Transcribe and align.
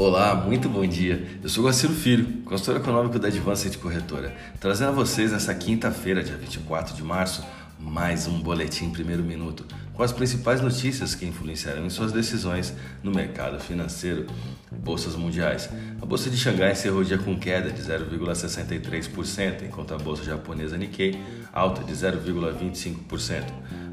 Olá, 0.00 0.32
muito 0.32 0.68
bom 0.68 0.86
dia. 0.86 1.26
Eu 1.42 1.48
sou 1.48 1.64
Guaciro 1.64 1.92
Filho, 1.92 2.42
consultor 2.44 2.76
econômico 2.76 3.18
da 3.18 3.26
Advanced 3.26 3.76
Corretora, 3.78 4.32
trazendo 4.60 4.90
a 4.90 4.92
vocês 4.92 5.32
nessa 5.32 5.52
quinta-feira, 5.52 6.22
dia 6.22 6.36
24 6.36 6.94
de 6.94 7.02
março, 7.02 7.44
mais 7.80 8.28
um 8.28 8.40
boletim 8.40 8.90
primeiro 8.90 9.24
minuto, 9.24 9.66
com 9.92 10.04
as 10.04 10.12
principais 10.12 10.60
notícias 10.60 11.16
que 11.16 11.26
influenciarão 11.26 11.84
em 11.84 11.90
suas 11.90 12.12
decisões 12.12 12.72
no 13.02 13.10
mercado 13.10 13.58
financeiro. 13.58 14.26
Bolsas 14.70 15.16
mundiais. 15.16 15.68
A 16.00 16.06
bolsa 16.06 16.30
de 16.30 16.36
Xangai 16.36 16.70
encerrou 16.70 17.00
o 17.00 17.04
dia 17.04 17.18
com 17.18 17.36
queda 17.36 17.68
de 17.68 17.82
0,63%, 17.82 19.64
enquanto 19.64 19.94
a 19.94 19.98
bolsa 19.98 20.22
japonesa 20.22 20.76
Nikkei 20.76 21.20
alta 21.52 21.82
de 21.82 21.92
0,25%. 21.92 23.42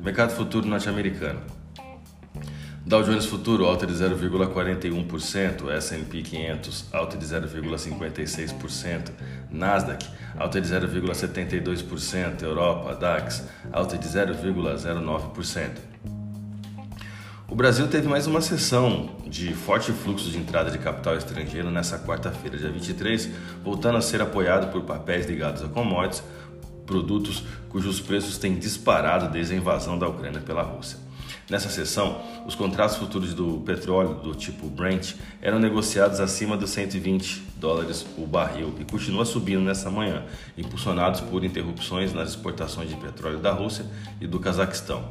Mercado 0.04 0.36
futuro 0.36 0.68
norte-americano. 0.68 1.65
Dow 2.88 3.02
Jones 3.02 3.26
Futuro 3.26 3.66
alta 3.66 3.88
de 3.88 3.94
0,41%, 3.94 5.72
S&P 5.72 6.22
500 6.22 6.86
alta 6.94 7.18
de 7.18 7.26
0,56%, 7.26 9.10
Nasdaq 9.50 10.06
alta 10.38 10.62
de 10.62 10.68
0,72%, 10.68 12.44
Europa 12.44 12.94
DAX 12.94 13.44
alta 13.74 13.98
de 13.98 14.08
0,09%. 14.08 15.70
O 17.50 17.56
Brasil 17.56 17.88
teve 17.88 18.08
mais 18.08 18.28
uma 18.28 18.40
sessão 18.40 19.16
de 19.26 19.52
forte 19.56 19.92
fluxo 19.92 20.30
de 20.30 20.38
entrada 20.38 20.70
de 20.70 20.78
capital 20.78 21.18
estrangeiro 21.18 21.72
nessa 21.72 21.98
quarta-feira, 21.98 22.56
dia 22.56 22.70
23, 22.70 23.32
voltando 23.64 23.98
a 23.98 24.02
ser 24.02 24.22
apoiado 24.22 24.72
por 24.72 24.84
papéis 24.84 25.26
ligados 25.26 25.64
a 25.64 25.68
commodities, 25.68 26.22
produtos 26.86 27.44
cujos 27.68 28.00
preços 28.00 28.38
têm 28.38 28.60
disparado 28.60 29.28
desde 29.32 29.56
a 29.56 29.58
invasão 29.58 29.98
da 29.98 30.08
Ucrânia 30.08 30.40
pela 30.40 30.62
Rússia. 30.62 31.05
Nessa 31.50 31.70
sessão, 31.70 32.22
os 32.46 32.56
contratos 32.56 32.96
futuros 32.96 33.34
do 33.34 33.60
petróleo 33.66 34.16
do 34.16 34.34
tipo 34.34 34.68
Brent 34.68 35.14
eram 35.42 35.60
negociados 35.60 36.20
acima 36.20 36.58
dos 36.58 36.72
120 36.72 37.44
dólares 37.58 38.06
o 38.18 38.26
barril 38.26 38.74
e 38.80 38.86
continua 38.86 39.26
subindo 39.26 39.62
nessa 39.62 39.92
manhã, 39.92 40.24
impulsionados 40.58 41.22
por 41.22 41.44
interrupções 41.44 42.14
nas 42.14 42.30
exportações 42.30 42.90
de 42.90 42.96
petróleo 42.96 43.40
da 43.40 43.52
Rússia 43.52 43.86
e 44.20 44.28
do 44.28 44.40
Cazaquistão. 44.40 45.04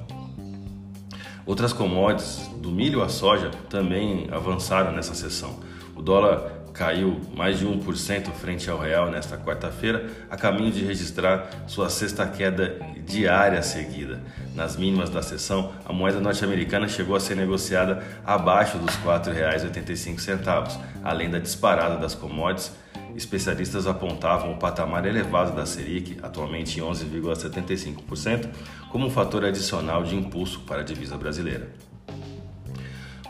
Outras 1.46 1.72
commodities, 1.72 2.48
do 2.56 2.70
milho 2.70 3.02
à 3.02 3.08
soja, 3.08 3.50
também 3.68 4.28
avançaram 4.32 4.92
nessa 4.92 5.14
sessão. 5.14 5.60
O 5.94 6.00
dólar 6.00 6.63
caiu 6.74 7.20
mais 7.34 7.60
de 7.60 7.66
1% 7.66 8.32
frente 8.32 8.68
ao 8.68 8.78
real 8.78 9.08
nesta 9.08 9.38
quarta-feira, 9.38 10.10
a 10.28 10.36
caminho 10.36 10.72
de 10.72 10.84
registrar 10.84 11.48
sua 11.68 11.88
sexta 11.88 12.26
queda 12.26 12.78
diária 13.06 13.62
seguida. 13.62 14.20
Nas 14.56 14.76
mínimas 14.76 15.08
da 15.08 15.22
sessão, 15.22 15.72
a 15.86 15.92
moeda 15.92 16.20
norte-americana 16.20 16.88
chegou 16.88 17.14
a 17.14 17.20
ser 17.20 17.36
negociada 17.36 18.02
abaixo 18.26 18.76
dos 18.76 18.94
R$ 18.96 19.04
4,85, 19.04 20.80
além 21.04 21.30
da 21.30 21.38
disparada 21.38 21.96
das 21.96 22.14
commodities. 22.14 22.72
Especialistas 23.14 23.86
apontavam 23.86 24.52
o 24.52 24.56
patamar 24.56 25.06
elevado 25.06 25.54
da 25.54 25.64
Selic, 25.64 26.18
atualmente 26.20 26.80
em 26.80 26.82
11,75%, 26.82 28.48
como 28.90 29.06
um 29.06 29.10
fator 29.10 29.44
adicional 29.44 30.02
de 30.02 30.16
impulso 30.16 30.60
para 30.62 30.80
a 30.80 30.84
divisa 30.84 31.16
brasileira. 31.16 31.93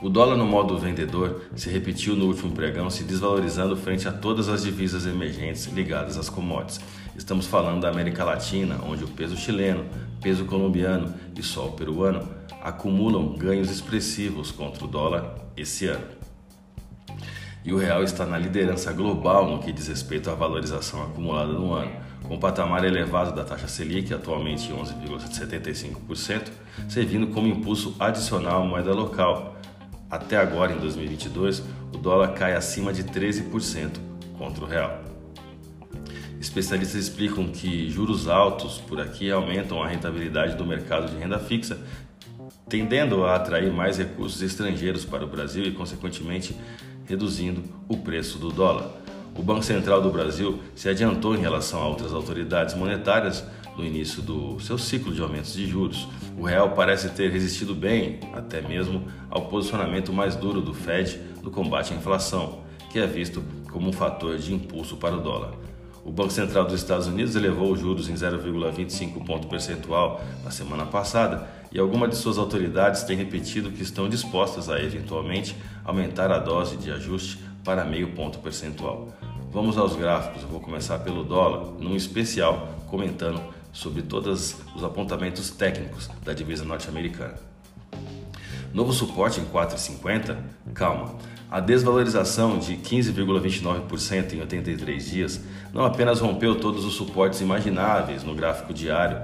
O 0.05 0.11
dólar 0.11 0.37
no 0.37 0.45
modo 0.45 0.77
vendedor 0.77 1.45
se 1.57 1.71
repetiu 1.71 2.15
no 2.15 2.27
último 2.27 2.53
pregão, 2.53 2.91
se 2.91 3.05
desvalorizando 3.05 3.75
frente 3.75 4.07
a 4.07 4.13
todas 4.13 4.51
as 4.51 4.63
divisas 4.63 5.07
emergentes 5.07 5.65
ligadas 5.65 6.19
às 6.19 6.29
commodities. 6.29 6.79
Estamos 7.17 7.47
falando 7.47 7.81
da 7.81 7.89
América 7.89 8.23
Latina, 8.23 8.79
onde 8.87 9.03
o 9.03 9.09
peso 9.09 9.35
chileno, 9.35 9.87
peso 10.21 10.45
colombiano 10.45 11.15
e 11.35 11.43
sol 11.43 11.73
peruano 11.73 12.21
acumulam 12.61 13.33
ganhos 13.33 13.71
expressivos 13.71 14.51
contra 14.51 14.85
o 14.85 14.87
dólar 14.87 15.37
esse 15.57 15.87
ano. 15.87 16.05
E 17.65 17.73
o 17.73 17.79
real 17.79 18.03
está 18.03 18.27
na 18.27 18.37
liderança 18.37 18.93
global 18.93 19.49
no 19.49 19.61
que 19.61 19.73
diz 19.73 19.89
respeito 19.89 20.29
à 20.29 20.35
valorização 20.35 21.03
acumulada 21.03 21.55
no 21.55 21.73
ano, 21.73 21.93
com 22.23 22.35
o 22.35 22.39
patamar 22.39 22.85
elevado 22.85 23.35
da 23.35 23.43
taxa 23.43 23.69
Selic, 23.69 24.13
atualmente 24.13 24.71
11,75%, 24.71 26.51
servindo 26.91 27.29
como 27.29 27.49
impulso 27.49 27.97
adicional 27.99 28.61
à 28.61 28.67
moeda 28.67 28.93
local, 28.93 29.55
até 30.11 30.37
agora, 30.37 30.73
em 30.73 30.79
2022, 30.79 31.63
o 31.93 31.99
dólar 31.99 32.29
cai 32.35 32.55
acima 32.55 32.93
de 32.93 33.05
13% 33.05 33.91
contra 34.39 34.65
o 34.65 34.67
real. 34.67 35.03
Especialistas 36.41 37.01
explicam 37.01 37.49
que 37.49 37.89
juros 37.89 38.29
altos 38.29 38.79
por 38.79 39.01
aqui 39.01 39.31
aumentam 39.31 39.83
a 39.83 39.89
rentabilidade 39.89 40.57
do 40.57 40.67
mercado 40.67 41.11
de 41.11 41.17
renda 41.17 41.39
fixa, 41.39 41.79
tendendo 42.69 43.25
a 43.25 43.37
atrair 43.37 43.73
mais 43.73 43.97
recursos 43.97 44.43
estrangeiros 44.43 45.05
para 45.05 45.25
o 45.25 45.29
Brasil 45.29 45.65
e, 45.65 45.73
consequentemente, 45.73 46.55
reduzindo 47.07 47.63
o 47.89 47.97
preço 47.97 48.39
do 48.39 48.51
dólar. 48.51 48.91
O 49.37 49.43
Banco 49.43 49.63
Central 49.63 50.01
do 50.01 50.11
Brasil 50.11 50.61
se 50.75 50.89
adiantou 50.89 51.35
em 51.35 51.41
relação 51.41 51.83
a 51.83 51.89
outras 51.89 52.13
autoridades 52.13 52.75
monetárias 52.75 53.45
no 53.77 53.85
início 53.85 54.23
do 54.23 54.59
seu 54.61 54.79
ciclo 54.79 55.13
de 55.13 55.21
aumentos 55.21 55.55
de 55.55 55.67
juros. 55.67 56.09
O 56.39 56.45
real 56.45 56.71
parece 56.71 57.09
ter 57.11 57.31
resistido 57.31 57.75
bem, 57.75 58.21
até 58.33 58.61
mesmo 58.61 59.05
ao 59.31 59.47
posicionamento 59.47 60.13
mais 60.13 60.37
duro 60.37 60.61
do 60.61 60.75
Fed 60.75 61.21
no 61.43 61.51
combate 61.51 61.93
à 61.93 61.97
inflação, 61.97 62.61
que 62.91 62.99
é 62.99 63.07
visto 63.07 63.43
como 63.71 63.89
um 63.89 63.93
fator 63.93 64.39
de 64.39 64.55
impulso 64.55 64.97
para 64.97 65.17
o 65.17 65.21
dólar. 65.21 65.53
O 66.05 66.13
Banco 66.13 66.31
Central 66.31 66.65
dos 66.65 66.75
Estados 66.75 67.07
Unidos 67.07 67.35
elevou 67.35 67.73
os 67.73 67.81
juros 67.81 68.11
em 68.11 68.15
0,25 68.15 69.25
ponto 69.25 69.49
percentual 69.49 70.23
na 70.45 70.51
semana 70.51 70.85
passada 70.85 71.49
e 71.73 71.79
algumas 71.79 72.11
de 72.11 72.17
suas 72.17 72.37
autoridades 72.37 73.05
têm 73.05 73.17
repetido 73.17 73.71
que 73.71 73.83
estão 73.83 74.07
dispostas 74.07 74.69
a 74.69 74.79
eventualmente 74.79 75.57
aumentar 75.83 76.31
a 76.31 76.39
dose 76.39 76.77
de 76.77 76.91
ajuste 76.91 77.39
para 77.65 77.87
meio 77.87 78.13
ponto 78.13 78.39
percentual. 78.39 79.09
Vamos 79.51 79.79
aos 79.79 79.97
gráficos, 79.97 80.43
eu 80.43 80.49
vou 80.49 80.61
começar 80.61 80.99
pelo 80.99 81.25
dólar, 81.25 81.73
num 81.81 81.97
especial 81.97 82.69
comentando 82.87 83.41
sobre 83.75 84.01
todos 84.01 84.57
os 84.75 84.83
apontamentos 84.83 85.51
técnicos 85.51 86.09
da 86.25 86.33
divisa 86.33 86.65
norte-americana. 86.65 87.35
Novo 88.73 88.93
suporte 88.93 89.41
em 89.41 89.45
4,50? 89.45 90.37
Calma. 90.73 91.17
A 91.51 91.61
desvalorização 91.61 92.59
de 92.59 92.77
15,29% 92.77 94.33
em 94.33 94.41
83 94.41 95.11
dias 95.11 95.41
não 95.73 95.85
apenas 95.85 96.21
rompeu 96.21 96.59
todos 96.59 96.85
os 96.85 96.95
suportes 96.95 97.41
imagináveis 97.41 98.25
no 98.25 98.35
gráfico 98.35 98.73
diário, 98.73 99.21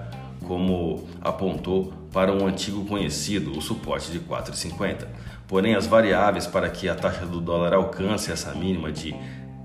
como 0.47 1.09
apontou 1.21 1.93
para 2.13 2.33
um 2.33 2.47
antigo 2.47 2.85
conhecido, 2.85 3.57
o 3.57 3.63
suporte 3.63 4.13
de 4.13 4.21
4,50. 4.21 5.07
Porém, 5.49 5.75
as 5.75 5.87
variáveis 5.87 6.47
para 6.47 6.69
que 6.69 6.89
a 6.89 6.95
taxa 6.95 7.27
do 7.27 7.41
dólar 7.41 7.73
alcance 7.73 8.31
essa 8.31 8.55
mínima 8.55 8.93
de 8.93 9.15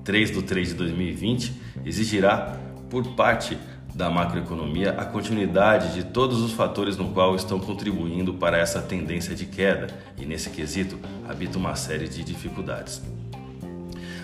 3 0.03 0.31
de 0.31 0.41
3 0.43 0.69
de 0.69 0.73
2020 0.75 1.53
exigirá 1.85 2.57
por 2.89 3.05
parte 3.15 3.57
da 3.95 4.09
macroeconomia 4.09 4.91
a 4.91 5.05
continuidade 5.05 5.93
de 5.93 6.03
todos 6.03 6.41
os 6.41 6.51
fatores 6.51 6.97
no 6.97 7.11
qual 7.11 7.33
estão 7.33 7.57
contribuindo 7.59 8.33
para 8.33 8.57
essa 8.57 8.81
tendência 8.81 9.33
de 9.33 9.45
queda 9.45 9.87
e 10.17 10.25
nesse 10.25 10.49
quesito 10.49 10.99
habita 11.27 11.57
uma 11.57 11.75
série 11.75 12.09
de 12.09 12.21
dificuldades. 12.21 13.01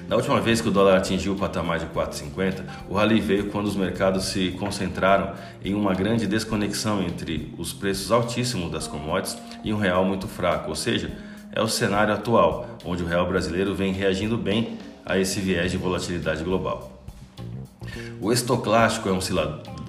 Na 0.10 0.18
última 0.18 0.42
vez 0.42 0.60
que 0.60 0.68
o 0.68 0.72
dólar 0.72 0.98
atingiu 0.98 1.31
o 1.31 1.38
patamar 1.38 1.80
de 1.80 1.86
4,50, 1.86 2.66
o 2.90 2.96
rally 2.96 3.22
veio 3.22 3.46
quando 3.46 3.68
os 3.68 3.78
mercados 3.78 4.26
se 4.26 4.52
concentraram 4.60 5.36
em 5.64 5.74
uma 5.74 5.94
grande 5.94 6.28
desconexão 6.28 7.02
entre 7.02 7.54
os 7.58 7.72
preços 7.72 8.12
altíssimos 8.12 8.70
das 8.70 8.88
commodities 8.88 9.38
e 9.64 9.72
um 9.72 9.78
real 9.78 10.04
muito 10.04 10.28
fraco, 10.28 10.68
ou 10.68 10.76
seja, 10.76 11.18
é 11.54 11.62
o 11.62 11.68
cenário 11.70 12.14
atual, 12.14 12.78
onde 12.84 13.04
o 13.04 13.08
real 13.08 13.26
brasileiro 13.26 13.74
vem 13.74 13.94
reagindo 13.94 14.38
bem 14.38 14.78
a 15.06 15.18
esse 15.18 15.40
viés 15.40 15.72
de 15.72 15.78
volatilidade 15.78 16.44
global. 16.44 17.00
O 18.19 18.31
estoclástico 18.31 19.09
é 19.09 19.12
um 19.12 19.19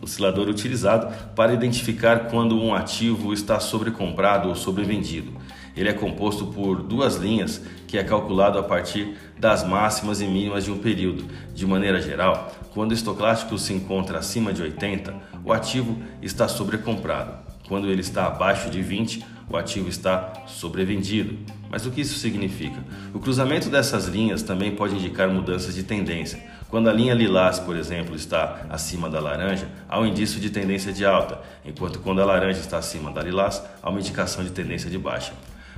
oscilador 0.03 0.49
utilizado 0.49 1.15
para 1.35 1.53
identificar 1.53 2.31
quando 2.31 2.61
um 2.61 2.75
ativo 2.75 3.33
está 3.33 3.61
sobrecomprado 3.61 4.49
ou 4.49 4.55
sobrevendido. 4.55 5.33
Ele 5.77 5.89
é 5.89 5.93
composto 5.93 6.47
por 6.47 6.83
duas 6.83 7.17
linhas 7.17 7.63
que 7.87 7.97
é 7.97 8.05
calculado 8.05 8.59
a 8.59 8.63
partir 8.63 9.17
das 9.39 9.67
máximas 9.67 10.21
e 10.21 10.27
mínimas 10.27 10.65
de 10.65 10.71
um 10.71 10.79
período. 10.79 11.25
De 11.55 11.67
maneira 11.67 12.01
geral, 12.01 12.53
quando 12.75 12.91
o 12.91 12.95
estoclástico 12.95 13.59
se 13.59 13.73
encontra 13.73 14.19
acima 14.19 14.53
de 14.53 14.63
80, 14.63 15.15
o 15.45 15.53
ativo 15.53 15.97
está 16.21 16.49
sobrecomprado. 16.49 17.35
Quando 17.69 17.89
ele 17.89 18.01
está 18.01 18.27
abaixo 18.27 18.69
de 18.69 18.83
20, 18.83 19.25
o 19.53 19.57
ativo 19.57 19.89
está 19.89 20.33
sobrevendido. 20.47 21.39
Mas 21.71 21.85
o 21.85 21.91
que 21.91 22.01
isso 22.01 22.19
significa? 22.19 22.83
O 23.13 23.21
cruzamento 23.21 23.69
dessas 23.69 24.07
linhas 24.07 24.43
também 24.43 24.75
pode 24.75 24.95
indicar 24.95 25.29
mudanças 25.29 25.75
de 25.75 25.83
tendência. 25.83 26.43
Quando 26.71 26.89
a 26.89 26.93
linha 26.93 27.13
lilás, 27.13 27.59
por 27.59 27.77
exemplo, 27.77 28.17
está 28.17 28.65
acima 28.71 29.11
da 29.11 29.21
laranja, 29.21 29.69
há 29.89 30.01
um 30.01 30.07
indício 30.07 30.41
de 30.41 30.49
tendência 30.49 30.93
de 30.93 31.05
alta, 31.05 31.39
enquanto 31.65 31.99
quando 31.99 32.23
a 32.23 32.25
laranja 32.25 32.61
está 32.61 32.79
acima 32.79 33.11
da 33.11 33.23
lilás, 33.23 33.63
há 33.83 33.91
uma 33.91 34.01
indicação 34.01 34.43
de 34.43 34.51
tendência 34.51 34.89
de 34.89 34.97
baixa. 34.97 35.33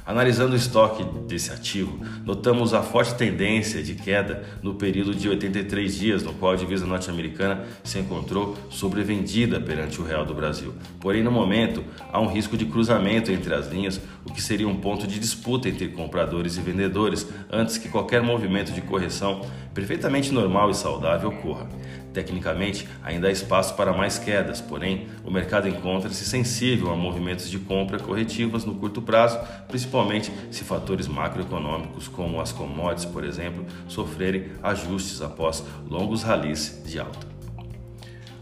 Analisando 0.07 0.53
o 0.53 0.57
estoque 0.57 1.03
desse 1.27 1.51
ativo, 1.51 1.99
notamos 2.27 2.75
a 2.75 2.83
forte 2.83 3.15
tendência 3.15 3.83
de 3.83 3.95
queda 3.95 4.45
no 4.63 4.75
período 4.75 5.15
de 5.15 5.31
83 5.31 5.97
dias, 5.97 6.23
no 6.23 6.35
qual 6.35 6.53
a 6.53 6.57
divisa 6.57 6.85
norte-americana 6.85 7.65
se 7.83 7.99
encontrou 7.99 8.55
sobrevendida 8.69 9.59
perante 9.59 10.03
o 10.03 10.05
real 10.05 10.27
do 10.27 10.35
Brasil. 10.35 10.75
Porém, 11.01 11.23
no 11.23 11.31
momento, 11.31 11.83
há 12.13 12.21
um 12.21 12.27
risco 12.27 12.55
de 12.55 12.67
cruzamento 12.67 13.33
entre 13.33 13.55
as 13.55 13.69
linhas, 13.69 13.99
o 14.27 14.33
que 14.33 14.43
seria 14.43 14.67
um 14.67 14.77
ponto 14.77 15.07
de 15.07 15.19
disputa 15.19 15.69
entre 15.69 15.89
compradores 15.89 16.57
e 16.57 16.61
vendedores, 16.61 17.27
antes 17.51 17.79
que 17.79 17.89
qualquer 17.89 18.23
movimento 18.23 18.73
de 18.73 18.81
correção 18.81 19.43
perfeitamente 19.73 20.33
normal 20.33 20.71
e 20.71 20.75
saudável 20.75 21.29
ocorra. 21.29 21.69
Tecnicamente, 22.13 22.89
ainda 23.03 23.27
há 23.27 23.33
espaço 23.33 23.75
para 23.75 23.93
mais 23.93 24.19
quedas, 24.19 24.61
porém, 24.61 25.09
o 25.25 25.31
mercado 25.31 25.69
encontra-se 25.69 26.25
sensível 26.25 26.93
a 26.93 26.97
movimentos 26.97 27.51
de 27.51 27.59
compra 27.59 27.99
corretivas 27.99 28.65
no 28.65 28.77
curto 28.77 29.03
prazo, 29.03 29.39
principalmente 29.67 30.33
se 30.51 30.63
fatores 30.63 31.09
macroeconômicos, 31.09 32.07
como 32.07 32.41
as 32.41 32.53
commodities, 32.53 33.05
por 33.05 33.25
exemplo, 33.25 33.67
sofrerem 33.89 34.47
ajustes 34.63 35.21
após 35.21 35.65
longos 35.89 36.23
ralis 36.23 36.81
de 36.87 37.01
alta. 37.01 37.27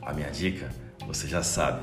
A 0.03 0.13
minha 0.13 0.31
dica, 0.31 0.69
você 1.07 1.27
já 1.27 1.43
sabe, 1.43 1.83